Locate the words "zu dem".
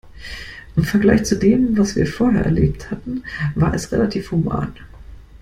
1.25-1.77